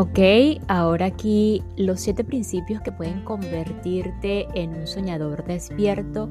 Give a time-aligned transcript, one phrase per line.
[0.00, 0.18] Ok,
[0.66, 6.30] ahora aquí los siete principios que pueden convertirte en un soñador despierto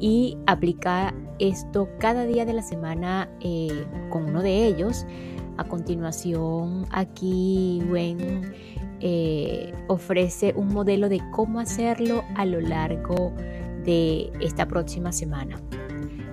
[0.00, 5.06] y aplicar esto cada día de la semana eh, con uno de ellos.
[5.58, 8.52] A continuación, aquí Gwen
[8.98, 13.32] eh, ofrece un modelo de cómo hacerlo a lo largo
[13.84, 15.60] de esta próxima semana.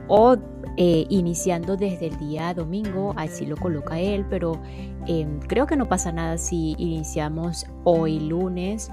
[0.07, 0.35] O
[0.77, 4.61] eh, iniciando desde el día domingo, así lo coloca él, pero
[5.05, 8.89] em, creo que no pasa nada si iniciamos hoy lunes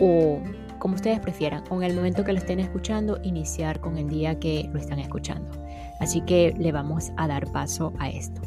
[0.00, 0.40] o
[0.78, 4.68] como ustedes prefieran, con el momento que lo estén escuchando, iniciar con el día que
[4.72, 5.50] lo están escuchando.
[6.00, 8.42] Así que le vamos a dar paso a esto.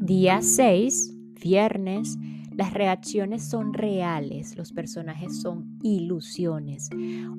[0.00, 2.16] Día 6, viernes
[2.58, 6.90] las reacciones son reales, los personajes son ilusiones.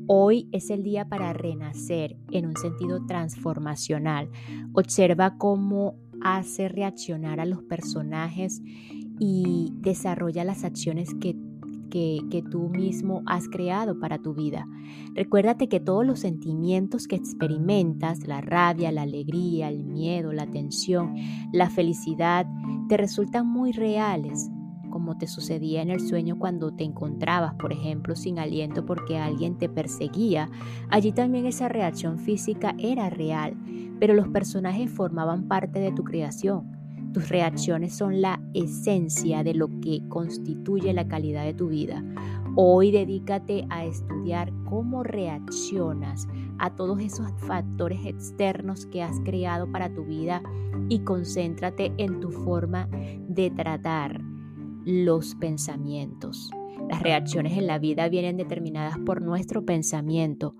[0.07, 4.29] Hoy es el día para renacer en un sentido transformacional.
[4.71, 8.61] Observa cómo hace reaccionar a los personajes
[9.19, 11.35] y desarrolla las acciones que,
[12.49, 14.65] tú mismo has creado para tu vida.
[15.15, 21.15] Recuérdate que todos los sentimientos que experimentas, la rabia, la alegría, el miedo, la tensión,
[21.51, 22.47] la felicidad,
[22.87, 24.49] te resultan muy reales
[24.89, 29.57] como te sucedía en el sueño cuando te encontrabas, por ejemplo, sin aliento porque alguien
[29.57, 30.49] te perseguía.
[30.89, 33.55] Allí también esa reacción física era real,
[33.99, 36.79] pero los personajes formaban parte de tu creación.
[37.13, 42.03] Tus reacciones son la esencia de lo que constituye la calidad de tu vida.
[42.55, 46.27] Hoy dedícate a estudiar cómo reaccionas
[46.59, 50.41] a todos esos factores externos que has creado para tu vida
[50.87, 52.87] y concéntrate en tu forma
[53.27, 54.28] de tratar
[54.89, 56.49] los pensamientos.
[56.89, 60.55] Las reacciones en la vida vienen determinadas por nuestro pensamiento.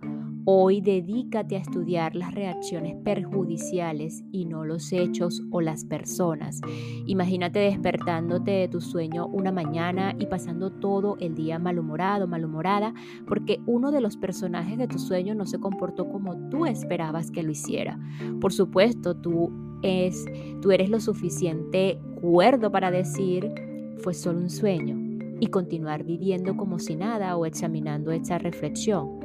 [0.45, 6.61] Hoy dedícate a estudiar las reacciones perjudiciales y no los hechos o las personas.
[7.07, 12.93] Imagínate despertándote de tu sueño una mañana y pasando todo el día malhumorado, malhumorada,
[13.27, 17.41] porque uno de los personajes de tu sueño no se comportó como tú esperabas que
[17.41, 17.99] lo hiciera.
[18.39, 19.51] Por supuesto, tú,
[19.81, 20.25] es,
[20.61, 23.68] tú eres lo suficiente cuerdo para decir
[23.99, 24.97] fue solo un sueño
[25.39, 29.19] y continuar viviendo como si nada o examinando esta reflexión.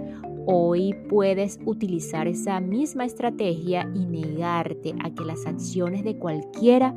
[0.47, 6.95] Hoy puedes utilizar esa misma estrategia y negarte a que las acciones de cualquiera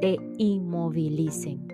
[0.00, 1.66] te inmovilicen.